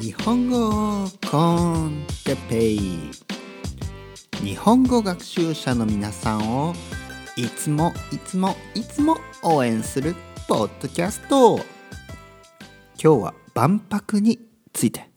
[0.00, 3.10] 日本語コンテペイ。
[4.44, 6.74] 日本語学習者の皆さんを
[7.36, 10.14] いつもいつもいつも応援する
[10.48, 11.56] ポッドキャスト
[13.02, 14.40] 今日は万博に
[14.72, 15.08] ついて。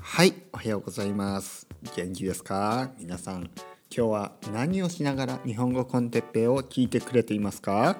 [0.00, 1.66] はいおはようございます。
[1.96, 2.90] 元気ですか？
[2.98, 3.50] 皆さん
[3.94, 7.96] 今日は何をしながら日本語コンテッペイを聞いてくれていますか？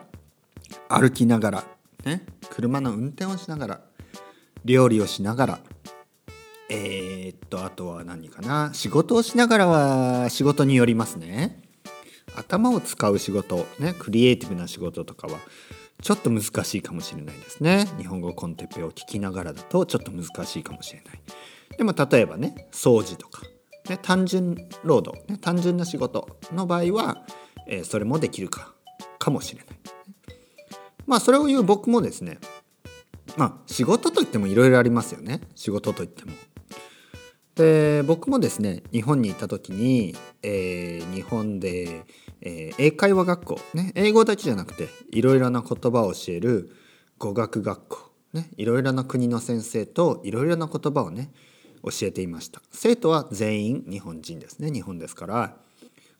[0.89, 1.80] 歩きながら。
[2.05, 3.80] ね車の運転をしながら
[4.64, 5.59] 料理をしながら
[6.70, 11.62] えー、っとあとは何かな仕事をしながらは仕事によりますね。
[12.37, 15.41] 頭を使う仕事ねクリエイティブな仕事とかは
[16.01, 17.87] ちょっと難しいかもしれないですね。
[17.98, 21.20] 日本語コンテッペを聞きながらだとちょっと難しいかもしれない。
[21.77, 23.42] でも例えばね掃除とか、
[23.89, 27.25] ね、単純労働、ね、単純な仕事の場合は、
[27.67, 28.75] えー、それもできるか
[29.19, 30.00] かもしれない。
[31.07, 32.39] まあそれを言う僕もですね
[33.37, 35.41] まあ仕事といってもいろいろありますよね。
[35.55, 36.33] 仕事といっても。
[37.57, 42.05] で僕もですね日本にいた時に、えー、日本で、
[42.41, 46.75] えー、英会話学校、ね、英語だけじゃなくていろいろな言葉を教える
[47.19, 51.33] 語学学校、ね、いろいろな国の先生といろいろな言葉をね
[51.83, 52.62] 教えていました。
[52.70, 55.57] 生徒は全員日本人ですね日本ですから、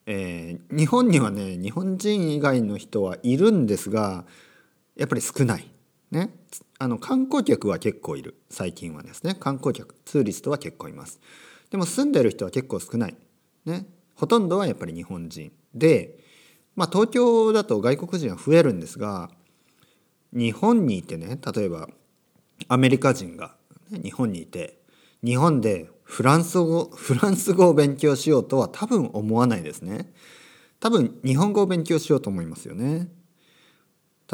[0.05, 4.27] えー、日本にはね日本人以外の人はいるんですが
[5.01, 5.67] やっぱり少ない。
[6.11, 6.29] ね。
[6.79, 8.37] あの観光客は結構いる。
[8.51, 9.35] 最近はですね。
[9.35, 11.21] 観光客ツーリストは結構います。
[11.71, 13.17] でも住んでる人は結構少ない。
[13.65, 13.87] ね。
[14.15, 15.53] ほとんどはやっぱり日本人。
[15.75, 16.19] で
[16.77, 19.31] まあ東京だと外国人は増えるんですが
[20.35, 21.89] 日本にいてね例えば
[22.69, 23.55] アメリカ人が、
[23.91, 24.79] ね、日本にいて
[25.25, 30.13] 日本でフランス語フランス語を勉強しようとは多分思わないですね。
[30.81, 33.09] 多分日本語を勉強しようと思いますよね。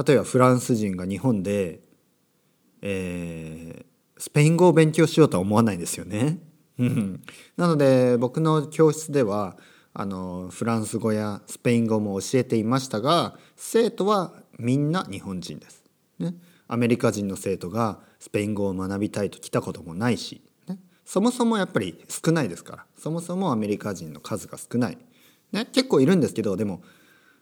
[0.05, 1.81] 例えばフランス人が日本で、
[2.83, 6.39] えー、スペイン語を勉強しようとは思わないんですよね。
[7.57, 9.57] なので僕の教室では
[9.95, 15.83] あのフランス語やスペイン語も教えていましたが生徒はみんな日本人です。
[16.19, 16.35] ね、
[16.69, 22.87] アメリカ人の生徒がスペイン語を学びたいと来たこともないし、ね、そもそもやっぱり少ないですから。
[22.99, 24.99] そもそもアメリカ人の数が少ない、
[25.53, 26.83] ね、結構いるんですけどでも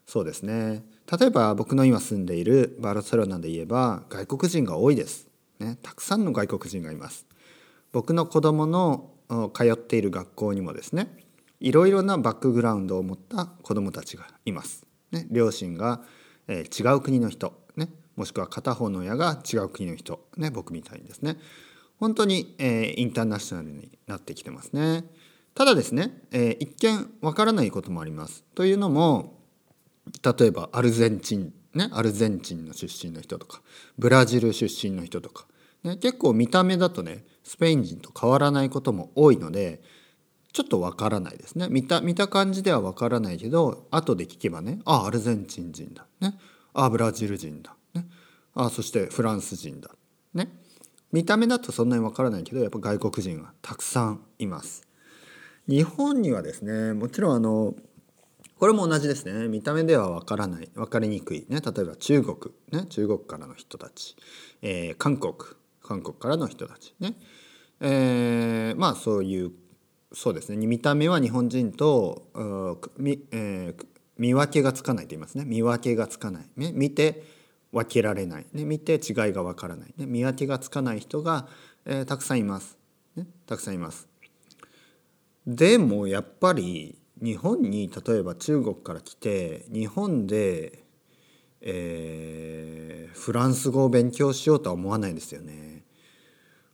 [0.07, 0.85] そうですね。
[1.11, 5.29] 例えば僕の今住んでいるバルセロナで言えば外国人が多いです、
[5.59, 7.27] ね、たくさんの外国人がいます。
[7.93, 9.11] 僕の子供の
[9.55, 11.09] 通っている学校にもですね
[11.61, 16.03] いろいろなバックグラウンドを持った子供たちがいます、ね、両親が、
[16.49, 21.39] えー、違う国の人、ね、もしくは片方の親が違う国の人、ね、僕みたいにですね。
[21.99, 25.05] 本当に、えー、インターナショナルになってきてますね。
[25.55, 28.45] ただですね、えー、一見わからないこともあります。
[28.55, 29.39] というのも
[30.23, 33.63] 例えばアルゼンチンねアルゼンチンの出身の人とか
[33.99, 35.47] ブラジル出身の人とか、
[35.83, 39.83] ね、結構見た目だとねスペイン人と変わらないことも多いので
[40.53, 41.67] ちょっとわからないですね。
[41.69, 46.39] 見た見た感じではわからないけど後で聞けばねあアルゼンチン人だね
[46.73, 48.07] あブラジル人だね
[48.55, 49.91] あそしてフランス人だ
[50.33, 50.49] ね。
[51.11, 54.87] 見た目だとそんなにわからないけどやっぱ外国人はたくさんいます。
[55.67, 57.75] 日本にはですねもちろんあの
[58.59, 59.49] これも同じですね。
[59.49, 60.71] 見た目では分からない。
[60.75, 62.37] 分かりにくい、ね、例えば中国、
[62.73, 64.17] ね、中国からの人たち、
[64.63, 65.35] えー、韓国。
[65.83, 66.95] 韓国からの人たち。
[67.01, 67.15] ね、
[67.81, 69.53] えー、まあそういう
[70.15, 70.67] そうですね。
[70.67, 75.45] 見た目は日本人と、えー、見分けがつかないと言いますね。
[75.45, 77.25] 見分けがつかない、ね、見て
[77.73, 79.01] 分けられない、ね、見て違い
[79.33, 81.49] が分からない、ね、見分けがつかない人が、
[81.85, 82.79] えー、たくさんいます、
[83.17, 84.09] ね、たくさんいます。
[85.47, 90.85] でもやっぱり日本に例えば中国から来て日本で、
[91.63, 95.85] えー、フランス語を勉強しようとは思わないですよね。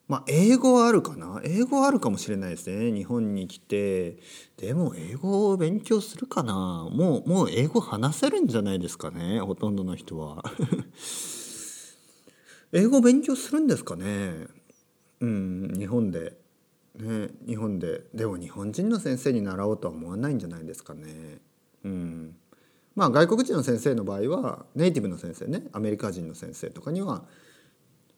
[0.09, 1.41] まあ英語はあるかな？
[1.45, 2.91] 英語はあるかもしれないですね。
[2.91, 4.19] 日本に来て。
[4.57, 6.89] でも英語を勉強するかな？
[6.91, 9.41] もうもう英語話せるんじゃないですかね？
[9.41, 10.43] ほとんどの人は。
[12.73, 14.49] 英語勉強するんですかね？
[15.21, 16.40] うん日本で。
[17.01, 21.39] ね、日本ででも日本人の先生に習おうとは思わないんじゃないですかね。
[21.85, 22.37] うん、
[22.95, 27.25] まあ外国人の先生の場合はネイティブの先生ねアメリカ人の先生とかには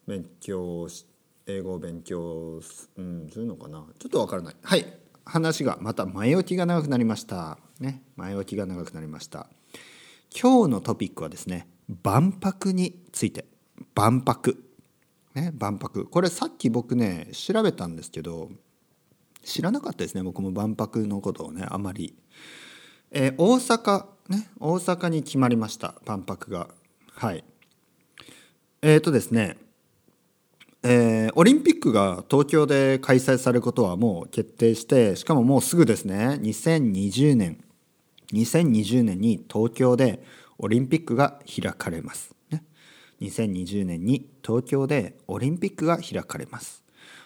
[0.06, 1.06] 勉強し
[1.46, 2.60] 英語を勉強、
[2.96, 4.56] うん、するのかなちょっとわからない。
[4.62, 4.86] はい
[5.24, 7.58] 話がまた前置きが長くなりました。
[7.78, 9.48] ね前置きが長くなりました。
[10.34, 11.68] 今日のトピックはですね
[12.02, 13.44] 万博について
[13.94, 14.56] 万博
[15.34, 18.50] ね、万博これさっき僕ね調べたんですけど
[19.44, 22.14] 知らなかったですね僕も万博のことをねあまり、
[23.10, 26.68] えー、大阪ね大阪に決まりました万博が。
[27.14, 27.44] はい。
[28.82, 29.56] えっ、ー、とですね
[30.84, 37.62] えー、オリンピックが東京で開催されることはもう決定してしかももうすぐですね2020年。
[38.32, 40.22] 2020年に東京で
[40.58, 42.64] オリンピックが開かれます、ね、
[43.20, 46.81] 2020年に東京でオリンピックが開かれます。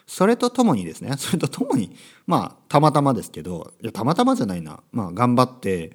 [0.06, 1.94] それとともにですねそれとともに
[2.26, 4.80] まあたまたまですけどいやたまたまじゃないな。
[4.92, 5.92] まあ頑張って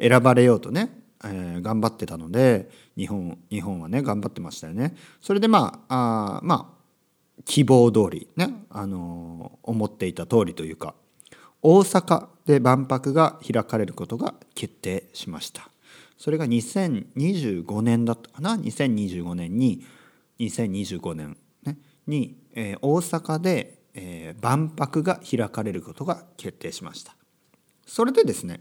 [0.00, 0.90] 選ばれようとね、
[1.24, 4.96] えー、頑張ってたので日本日本はね頑張ってましたよね。
[5.20, 6.80] それでまああまあ
[7.44, 10.94] 希望通りね、あの思っていた通りというか
[11.62, 15.68] 大阪で万博が開かれることが決定しました。
[16.16, 19.84] それが2025年だったかな？2025年に
[20.38, 27.14] 2025年、ね、に、えー、大阪で、えー、万博が開かれることが決定しました。
[27.86, 28.60] それでですね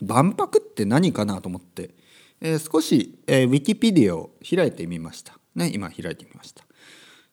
[0.00, 1.94] 万博って何かなと思って、
[2.40, 5.38] えー、少し、えー、ウィキペディアを開いてみました。
[5.54, 6.64] ね今開いてみました。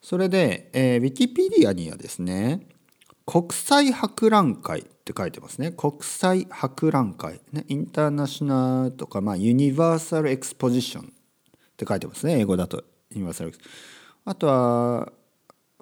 [0.01, 2.67] それで、えー、ウィキペディアにはですね
[3.25, 5.71] 国際博覧会って書いてますね。
[5.71, 11.05] 国際博覧会、ね、インターナショナルとか、まあ、ユニバーサルエクスポジションっ
[11.77, 12.39] て書いてますね。
[12.39, 13.53] 英語だと universal
[14.25, 15.11] あとは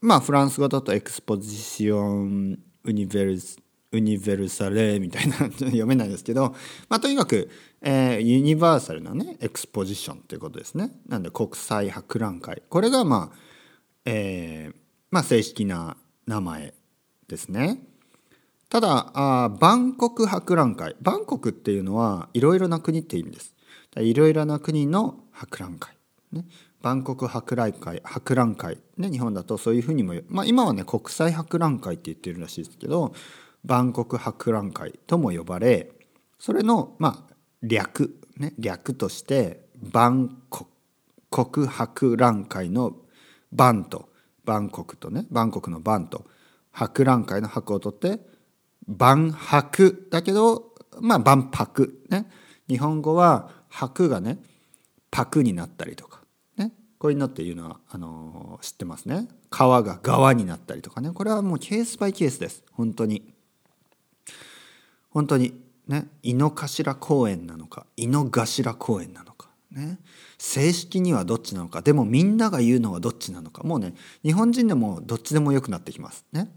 [0.01, 3.57] まあフランス語だと exposition univers
[3.91, 6.53] universale みたいな読めないですけど、
[6.89, 7.49] まあ、とにかく、
[7.81, 10.91] えー、 universal なね exposition ということですね。
[11.07, 12.61] なんで国際博覧会。
[12.69, 13.37] これがまあ
[14.05, 14.75] えー、
[15.11, 16.73] まあ、正式な名前
[17.27, 17.81] ですね。
[18.69, 20.95] ただあバンコク博覧会。
[21.01, 23.53] バンコクっていうのはいろいろな国って意味です。
[23.95, 25.97] いろいろな国の博覧会、
[26.31, 26.45] ね、
[26.81, 33.13] バンコク博覧会博覧会、ね、日本だとそういうふうにも、まあ、今はね国際博覧会って言ってるらしいですけど
[33.65, 35.91] バンコク博覧会とも呼ばれ
[36.39, 42.95] それの、まあ、略、ね、略としてバンコク博覧会の
[43.51, 44.09] バンと
[44.45, 46.25] バンコクとねバンコクのバンと
[46.71, 48.19] 博覧会の博を取って
[48.87, 52.25] 万博だけどまあ万博ね。
[52.67, 54.39] 日本語は博がね
[55.11, 56.16] パになったりとか。
[56.99, 59.27] こういうのっていうのはあの、知ってますね。
[59.49, 61.11] 川が川になったりとかね。
[61.11, 62.63] これはもうケースバイケースです。
[62.73, 63.33] 本当に。
[65.17, 65.53] 本当に
[65.87, 69.97] ね井の頭公園なのか井の頭公園なのかね。
[70.37, 71.81] 正式にはどっちなのか。
[71.81, 73.63] でもみんなが言うのはどっちなのか。
[73.63, 73.93] もうね
[74.23, 76.25] 日本人でもどっちでもよくなってきます。
[76.31, 76.51] ね。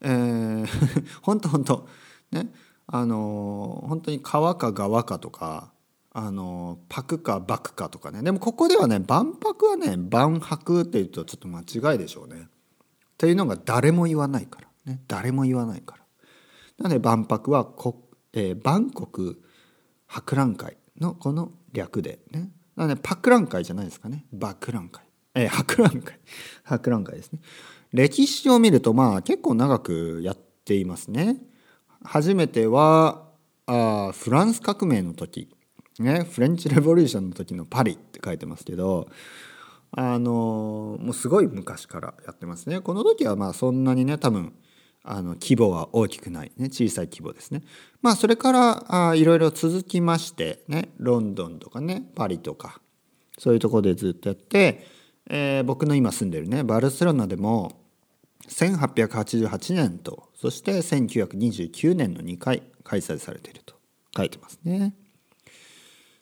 [0.00, 0.66] えー、
[1.22, 1.88] 本当本当。
[2.30, 2.52] ね。
[2.86, 5.72] あの本当に川か川かとか
[6.12, 8.22] あのパクかバクかとかね。
[8.22, 12.42] でもここではね万博はね万博っていうとちょっと間違いでしょうね。
[12.42, 12.46] っ
[13.16, 15.00] ていうのが誰も言わないからね。
[15.06, 16.04] 誰も言わないから。
[16.78, 19.40] なので万博はこ、えー、バンコク
[20.06, 22.50] 博覧会のこの略でね。
[22.74, 24.26] なのでパックラン会じゃないですかね。
[24.32, 25.04] バックラン会。
[25.34, 26.18] えー、博覧会。
[26.64, 27.40] 博覧会ですね。
[27.92, 31.36] 歴史を見るとまあ結構長くやっていますね。
[32.02, 33.28] 初めては
[33.66, 35.54] あフランス革命の時
[36.00, 39.08] ねフレンチレボリューションの時のパリって書いてますけど
[39.92, 44.54] あのもうすごい昔からやってますねこの時はまあそんなにね多分
[45.02, 47.62] あの規模は大きくない、ね、小さい規模ですね。
[48.02, 52.80] まあそれからいろいろ続きましてねロンドンとかねパリとか
[53.38, 54.86] そういうとこでずっとやって、
[55.30, 57.80] えー、僕の今住んでるねバルセロナでも
[58.48, 63.74] 1888年とそして1929年の2回開催されていると
[64.14, 64.94] 書いてますね。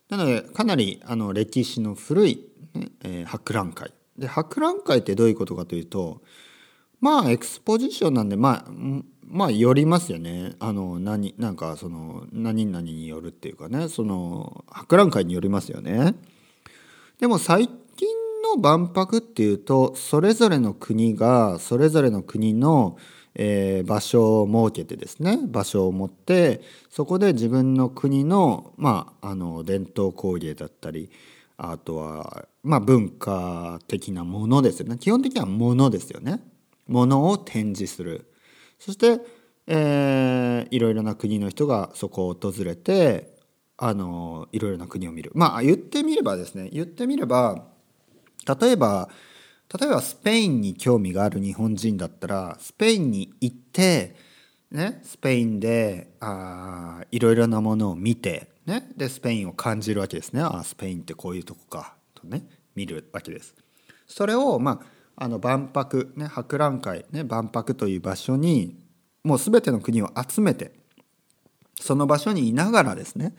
[0.08, 3.92] なのでかなりあの歴史の古い、ねえー、博覧会。
[4.16, 6.22] で博覧会ってどういうことかというと
[7.00, 8.70] まあエクスポジションなんでまあ
[9.22, 10.54] まあよりますよね。
[10.58, 13.88] あの何なんかその何々によるっていうかね。
[13.88, 16.14] その博覧会によりますよね。
[17.20, 17.74] でも最近
[18.42, 22.96] の万博っていうとそれぞれの国がそれぞれの国の、
[23.40, 31.09] えー、場所を設けてですね場所を持ってそこで自分の国の,、まあ、あの伝統工芸だったり
[31.57, 34.97] あとは、まあ、文化的なものですよね。
[34.97, 36.40] 基本的にはものですよね。
[36.87, 38.30] ものを展示する。
[38.78, 39.21] そして、
[39.66, 43.35] えー、いろいろな国の人がそこを訪れて
[43.76, 45.33] あのいろいろな国を見る。
[45.35, 47.66] まあ言ってみればですね言ってみれば
[48.61, 49.09] 例えば
[49.76, 54.14] 例えばスペインに興味がある日本人だったらスペインに行って
[54.70, 62.42] ね、スペインであいろいろなものを見て、ね、でスペインを感じるわけですねあスペインってこういうとこかとね
[62.75, 63.54] 見るわけです。
[64.06, 64.82] それをま
[65.16, 68.78] ああの万博、ね、博覧会、ね、万博という場所に
[69.25, 70.72] もう全ての国を集めて
[71.80, 73.34] その場所にいながらですね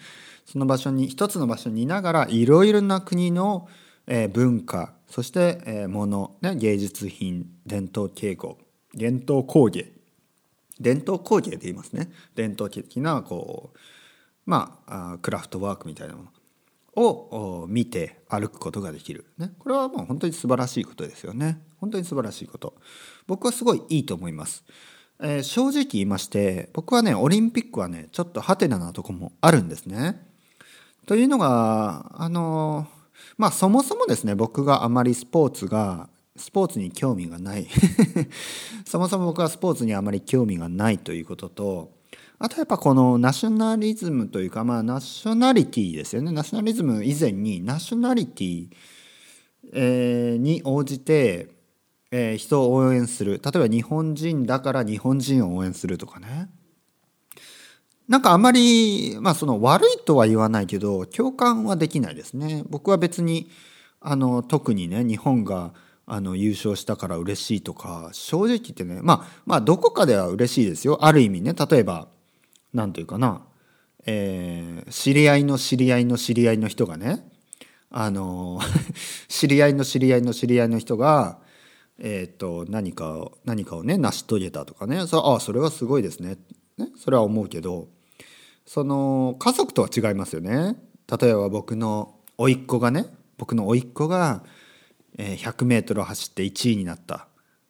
[0.45, 3.69] その場所に一つの場所にいながらいろいろな国の、
[4.09, 8.57] え、文化そして、えー、物、ね、芸術品伝統敬語
[8.93, 9.91] 伝統工芸。
[10.79, 12.11] 伝統工芸で言いますね。
[12.35, 13.77] 伝統的なこう
[14.45, 16.23] まあクラフトワークみたいなも
[16.95, 21.61] のを見て歩くことができる、ね、これはもう本当に素晴らしいことですよね。
[21.79, 22.75] 本当に素晴らしいこと。
[23.27, 24.63] 僕はすごいいいと思います、
[25.19, 30.25] えー、正直言いまして僕はねオリンピックはねちょっとハテナなとこもあるんですね。
[31.05, 32.87] というのがあの
[33.37, 37.67] まあそもそもですね僕があまりスポーツがスポーツに興味がない。
[38.85, 41.99] そもそも僕はスポーツにあまり興味がないということと
[42.41, 46.31] あとやっぱこのナショナリズムというかまあナショナリティですよね。
[46.31, 48.69] ナショナリズム以前にナショナリティ、
[49.73, 51.49] えー、に応じて、
[52.11, 53.41] え、人を応援する。
[53.43, 56.49] 例えば日本人だから日本人を応援するとかね。
[58.09, 62.63] なんかあまりまあその悪いとは言わないけど共感はできないですね。
[62.67, 63.51] 僕は別に
[64.01, 65.73] あの特にね日本が
[66.07, 71.05] あの優勝したから嬉しいとか正直言ってねまあまあどこかでは嬉しいですよ。
[71.05, 72.07] ある意味ね例えば
[72.73, 73.43] 何て言うかな、
[74.07, 77.29] えー、知り合いの知り合いの知り合いの人がね
[77.91, 78.59] あの
[79.29, 81.37] 知り合いの知り合いの知り合いの人が
[81.99, 86.39] えっ、ー、と何かを何かをね成し遂げたとかねそああそれはすごいですね。
[86.79, 87.87] ねそれは思うけど
[88.69, 90.75] その家族とは違いますよね。
[91.19, 93.07] 例えば僕の甥っ子がね
[93.39, 94.43] 僕の甥っ子が
[95.17, 97.29] 100m 走って1位になった。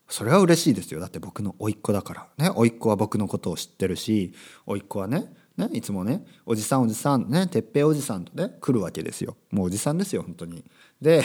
[0.10, 1.00] それは嬉しいですよ。
[1.00, 2.28] だって僕の甥っ子だから。
[2.38, 4.34] ね甥っ子は僕のことを知ってるし
[4.66, 9.38] 甥っ子はねねいつもねおじさんおじさんね哲平おじさんとね来るわけですよ。
[9.52, 10.66] もうおじさんですよ本当に。
[11.02, 11.24] で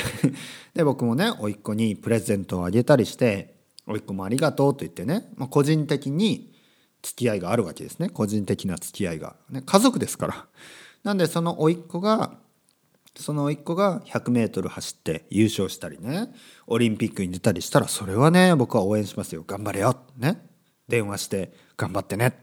[0.74, 3.56] で僕もね甥っ子にプレゼントをあげたりして
[3.88, 6.53] 甥っ子もありがとうと言ってね、まあ、個人的に
[7.04, 8.08] 付き合いがあるわけですね。
[8.08, 10.46] 個人的な付き合いが、ね、家族ですから。
[11.04, 12.38] なんでその甥っ子が
[13.16, 16.34] その一個が 100m 走って優勝したりね。
[16.66, 19.44] オリンピックに出たりしたらそれはね僕は応援しますよ。
[19.46, 19.96] 頑張れよ。
[20.16, 20.44] ね。
[20.88, 22.42] 電話して頑張ってね。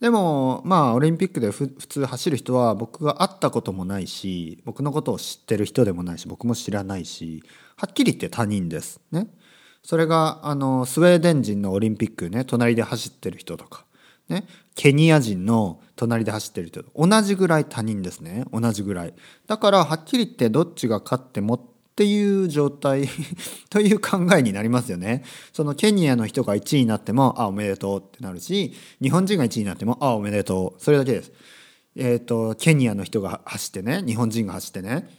[0.00, 7.44] でもまあオリンピックで普通走る人は僕が会ったこともないし僕のことを知ってる人でもないし僕も知らないし
[7.76, 9.00] はっきり言って他人です。
[9.12, 9.28] ね。
[9.82, 13.84] それがあのスウェーデン人のオリンピックね隣で走ってる人とか
[14.32, 19.14] ね、ケニア人の隣で走ってる人同じぐらい他人ですね同じぐらい。
[19.46, 21.60] だからはっきり言ってどっちが勝ってもっ
[21.94, 23.08] ていう状態
[23.68, 25.24] という考えになりますよね。
[25.52, 28.72] そのケニアの人が1位になってもあおめでとうってなるし
[29.02, 30.82] 日本人が1位になってもあおめでとう。
[30.82, 31.32] それだけです。
[31.94, 35.10] えっ、ー、とケニアの人が走ってね日本人が走ってね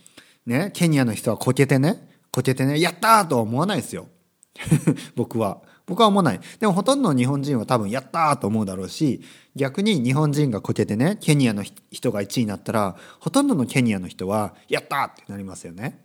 [0.47, 4.07] ねケニアの人はこけてねこけてねやったーとは思わないですよ。
[5.15, 6.39] 僕は僕は思わない。
[6.59, 9.21] でもほとんどの日本人は多分やったーと思うだろうし、
[9.55, 15.99] 逆に日本人がこけてね、ケニアの人が1位になったら、ほとんどのケニアの人はやったーってなりますよね。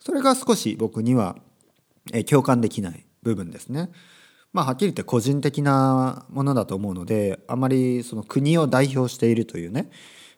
[0.00, 1.36] それが少し僕には、
[2.12, 3.90] え共感できない部分ですね。
[4.52, 9.90] まあはっきり言って個人的なものだと思うので、あまりその国を代表しているというね、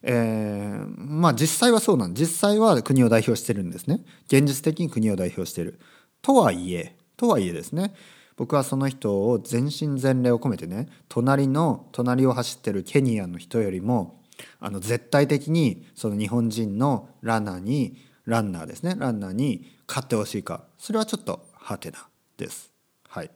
[0.03, 4.03] えー、まあ実際はそうなん実際は国を代表してるんですね。
[4.27, 5.81] 現実的に国を代表してる。
[6.21, 7.95] とはいえ、とはいえですね、
[8.37, 14.21] 僕はその人を全身全霊を込めてね隣の隣を走ってるケニアの人よりも
[14.61, 22.71] あの絶対的にその日本人のランナーにランナーですねランナーに勝ってほしいかそれはちょっとハテナです。
[23.09, 23.31] はい、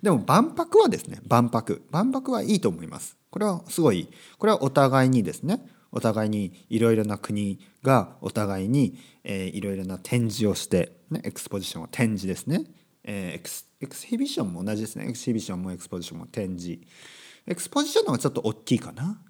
[0.00, 3.18] でも万博はですね万博万博はいいと思います。
[3.28, 5.60] これはすごいこれはお互いにですね
[5.92, 12.64] お互いにいろいろな国がお互いにいろいろな展示をして、ね、 exposition は展示ですね、
[13.06, 15.06] えー、 ex exhibition も同じですね。
[15.08, 16.80] exhibition も exposition も展示。
[17.46, 19.22] exposition の方がちょっと大きいかな。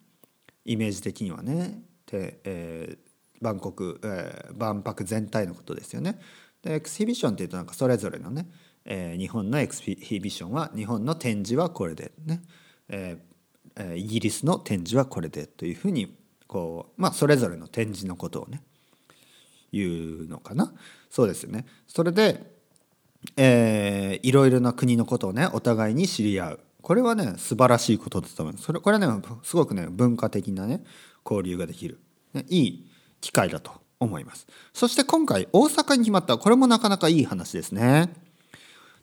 [0.65, 1.83] イメージ的にはね。
[2.07, 2.99] で、えー、
[3.41, 6.19] バンコク、えー、万博全体のことですよね。
[6.63, 8.49] で exhibition っていうとなんかそれぞれのね、
[8.85, 12.43] えー、日本の exhibition は日本の展示はこれでね、
[12.89, 16.17] えー、イギリスの展示はこれでというふうに
[16.47, 18.63] こうまあそれぞれの展示のことをね
[19.73, 20.73] 言うのかな。
[21.11, 21.67] そうですよね。
[21.87, 22.56] それで
[23.37, 26.61] えー、いろいろな国のことをねお互いに知り合う。
[26.83, 30.85] これはね素晴らしいことだと思いますそれこれはねすごくね文化的なね
[31.25, 31.99] 交流ができる、
[32.33, 32.91] ね、いい
[33.21, 34.47] 機会だと思います。
[34.73, 36.39] そして今回大阪に決まった。
[36.39, 38.13] これもなかなかいい話ですね。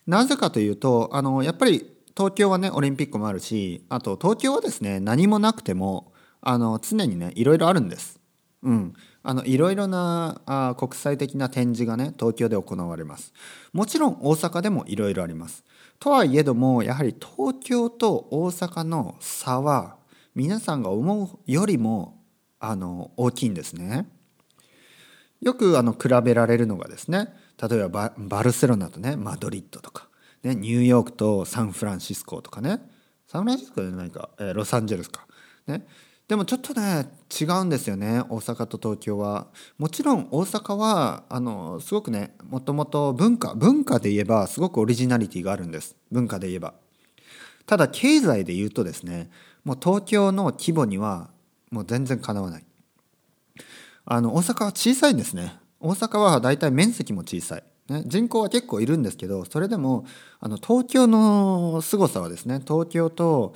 [0.06, 8.20] なぜかというとあのやっぱり東京はねオリンピックもあるしあと東京はですね何もなくてもあの常にねいろいろあるんです。
[8.62, 8.94] うん。
[9.24, 13.34] あのいろいろなあ国際的な展示がね東京で行われます。
[13.72, 15.63] もちろん大阪でもいろいろあります。
[16.00, 19.96] とはいえどもやはり東京と大阪の差は
[20.36, 22.22] 皆さんが思うよりも
[22.60, 24.08] あの大きいんですね。
[25.39, 27.27] よくあの比べられるのがですね
[27.62, 30.08] 例えばバルセロナとねマドリッドとか、
[30.42, 32.80] ね、ニューヨークとサンフランシスコとかね
[33.27, 35.27] サンフランシスコじゃないか、えー、ロサンゼルスか、
[35.68, 35.86] ね、
[36.34, 39.46] でもちょっとね違うんですよね大阪と東京は。
[39.78, 45.96] もちろん大阪はあのすごくねもともと文化文化で言えばすごくオリジナリティがあるんです。
[46.12, 46.74] 文化で言えば。
[47.68, 49.30] ただ経済で言うとですね
[49.63, 51.30] もう東京の規模には
[51.70, 52.66] もう全然かなわない。
[54.06, 55.56] あの大阪は小さいんですね。
[55.80, 60.08] 大阪はだいたい面積も小さい、ね、人口は結構いるんですけどそれでも
[60.40, 63.54] あの東京の凄さはですね東京と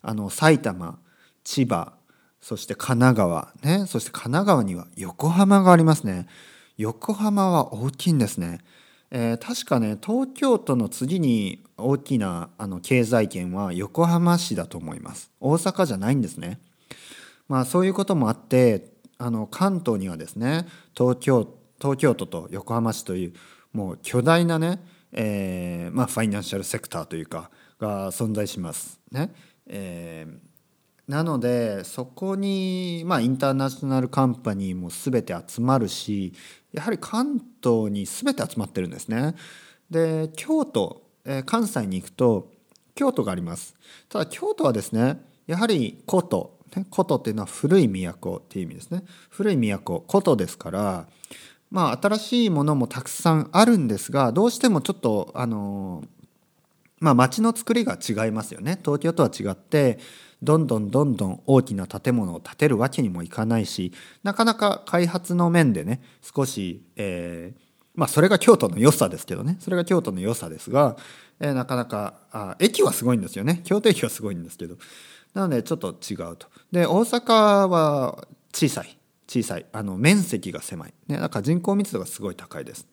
[0.00, 1.00] あの埼玉
[1.42, 1.98] 千葉
[2.40, 3.86] そして神奈川ね。
[3.86, 6.26] そして神奈川には横浜がありますね。
[6.78, 8.60] 横浜は大きいんですね、
[9.10, 15.30] えー、確かね東京都の次に大きなあの経済圏は横浜市だと思います。
[15.40, 16.58] 大阪じゃないんですね。
[17.48, 20.66] まあそういうこともあってあの関東にはですね
[20.96, 23.32] 東京東京都と横浜市という
[23.72, 24.82] もう巨大なね、
[25.12, 29.32] えー、まあ、ファイナンシャルセクターというかが存在しますね。
[29.66, 30.49] えー
[31.10, 36.32] なのでそこに、まあ、インターナショナルカンパニーも全て集まるし
[36.72, 39.34] やはり関東に全て集まってるんですね。
[39.90, 42.52] で京都、えー、関西に行くと
[42.94, 43.74] 京都があります。
[44.08, 49.02] ただ京都はですねやはり古都、ね、古都っていうのは古い都っていう意味ですね。
[49.30, 51.08] 古い都古都ですから
[51.72, 56.04] まあ新しいものもたくさんあるんですがどうしてもちょっとあの
[57.00, 58.78] まあ街の作りが違いますよね。
[58.84, 59.98] 東京とは違って
[60.42, 63.92] どんどんどんどん大きな建物を建てるわけにもいかないし
[64.22, 67.60] なかなか開発の面でね少し、えー、
[67.94, 70.96] まあそれが京都の良さですけどねそれが京都の良さですが、
[71.40, 74.76] えー、なかなかあ駅はすごいんですよね京都駅はすごいんですけど
[75.34, 76.48] なのでちょっと違うと。
[76.72, 78.96] で大阪は小さい
[79.28, 82.86] 小さいあの面積が狭い、ね、だか人口密度がすごい高いです。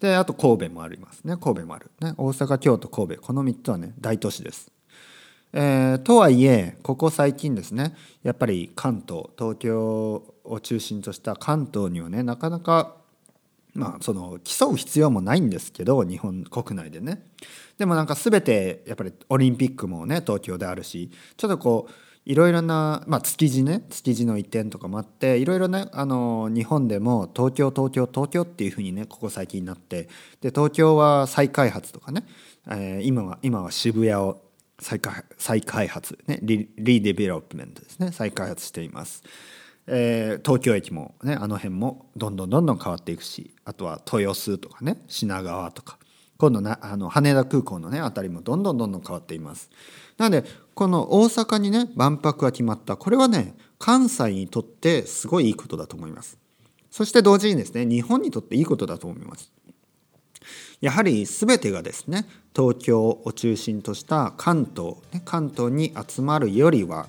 [0.00, 1.36] であと神戸もありますね。
[1.36, 3.22] 神戸もある、ね、大阪京都神戸。
[3.22, 4.70] この3つはね大都市です。
[5.56, 12.96] えー、とはいえここ最近ですねやっぱり関東東京を中心とした関東にはねなかなか
[13.72, 17.22] まあその競う必要もないんですけど日本国内でね。
[17.78, 21.92] でもなんか全てやっぱりオリンピックもね東京であるしちょっとこう
[22.26, 30.08] いろいろな、まあ、築地ね築地の移転とかもあっていろいろねあの日本でも東京東京東京っていうふうにねここ最近になって
[30.40, 32.24] で東京は再開発とかね、
[32.70, 34.40] えー、今は今は渋谷を
[34.78, 39.22] 再開再開発、ね、 re redevelopment ですね再開発しています、
[39.86, 45.98] えー、東京駅もねあの辺もどんどんどんどん変わっていくしあとは豊洲とかね品川とか
[46.36, 49.70] 今度なあの羽田空港のね辺りもどんどんどんどん変わっています。
[50.18, 52.96] なのでこの大阪にね万博が決まった。
[52.96, 56.38] これはね関西にとってすごいいいことだと思います。
[56.90, 59.52] そして同時にですね日本にとっていいことだと思います。
[60.80, 67.06] やはり全てがですね東京を中心とした関東、ね、関東に集まるよりは、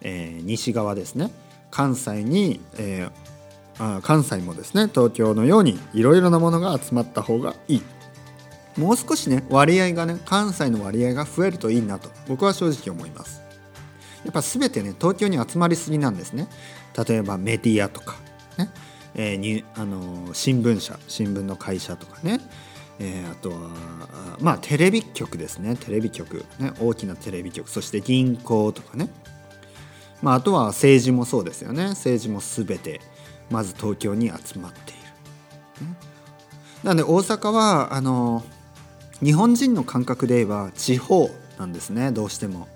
[0.00, 1.30] えー、西側ですね
[1.70, 7.82] 関西に、えー、あ関西もですね東京のようにいろいろなものが集まった方がいい。
[8.76, 13.42] もう少しね割合がね関西の割合が増えるといいなと僕は正直思います。
[14.24, 16.48] やっぱ全てね東京に集まりすぎなんですね。
[17.08, 18.16] 例えばメディアとか
[18.58, 18.70] ね、
[19.14, 22.40] えー、にあの新聞社新聞の会社とかね。
[22.98, 23.56] えー、あとは
[24.40, 25.76] まあテレビ局ですね。
[25.76, 27.68] テレビ局、ね、大きなテレビ局。
[27.68, 29.10] そして銀行とかね、
[30.22, 31.88] まあ、あとは政治もそうですよね。
[31.88, 33.02] 政治も全て
[33.50, 34.94] まず東京に集まってい
[35.80, 35.86] る。
[35.88, 35.96] ね、
[36.82, 38.42] なので大阪はあの
[39.22, 42.68] 日本人の感覚で言えば地方なんですねどうしても。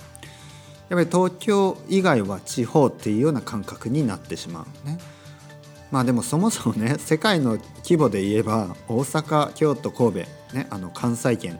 [0.88, 4.98] やっぱり東京以外は地方っていうような感覚になってしまうね。
[5.90, 10.18] まあでもそもそもね 世界の規模で言えば大阪京都神戸、
[10.54, 11.58] ね、あの関西圏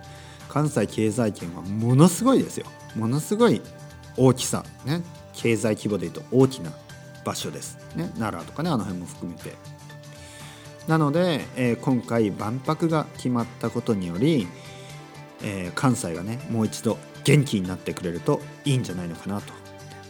[0.48, 2.66] 関西経済圏はものすごいですよ
[2.96, 3.60] ものすごい
[4.16, 6.72] 大きさ、ね、経済規模で言うと大きな
[7.24, 9.54] 場所です、ね、奈良とかねあの辺も含めて
[10.88, 14.48] なので、えー、今回万博が決まったことにより、
[15.42, 19.52] えー、関西がねもう一度元気になってくれるといいんじゃないのかなと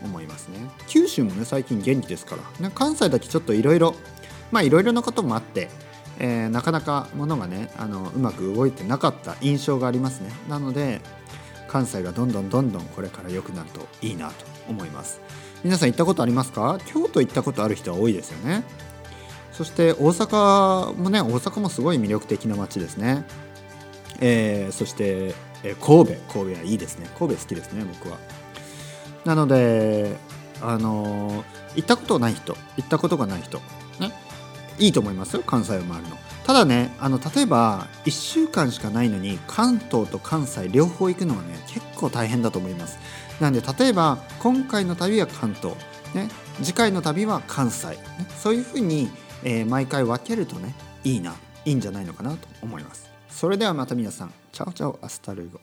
[0.03, 0.59] 思いますね。
[0.87, 2.69] 九州もね最近元気ですから。
[2.69, 3.95] ね関西だけちょっといろいろ
[4.51, 5.69] まあいろいろなこともあって、
[6.19, 10.31] えー、なかなかものがねあのうまく動いてなかった印象がありますね。
[10.49, 11.01] なので
[11.69, 14.35] 関西がどんどんどんどんこれから良くなるといいなと
[14.69, 15.21] 思います。
[15.63, 16.79] 皆さん行ったことありますか？
[16.87, 18.65] 京都行ったことある人は多いですよね。
[19.61, 23.27] そして大阪もね大阪もすごい魅力的な街ですね。
[24.19, 27.07] えー、そして、え、神戸神戸はいいですね。
[27.19, 28.17] 神戸好きですね僕は。
[29.27, 30.17] なので
[30.63, 31.45] あの
[31.77, 33.59] 行ったことない人行ったことがない人
[33.99, 34.15] ね
[34.79, 36.17] いいと思いますよ関西を回るの。
[36.47, 42.99] ただねあの例えば1週間しかないのに関東と関西両方行くのはね結構大変だと思います。
[43.43, 45.75] なんで例えば今回の旅は関東、
[46.15, 46.31] ね、
[46.63, 47.99] 次回の旅は関西、ね、
[48.39, 49.11] そういうふうに、
[49.45, 50.75] えー、毎回分けるとね
[51.05, 53.11] いいないいんじゃないのかなと思います。
[53.29, 55.61] それではまた皆さん ciao ciao hasta luego。